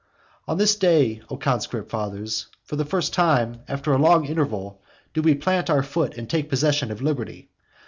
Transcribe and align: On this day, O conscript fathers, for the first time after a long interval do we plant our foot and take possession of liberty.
On 0.47 0.57
this 0.57 0.75
day, 0.75 1.21
O 1.29 1.37
conscript 1.37 1.91
fathers, 1.91 2.47
for 2.63 2.75
the 2.75 2.85
first 2.85 3.13
time 3.13 3.59
after 3.67 3.93
a 3.93 3.99
long 3.99 4.25
interval 4.25 4.81
do 5.13 5.21
we 5.21 5.35
plant 5.35 5.69
our 5.69 5.83
foot 5.83 6.17
and 6.17 6.27
take 6.27 6.49
possession 6.49 6.89
of 6.89 7.03
liberty. 7.03 7.49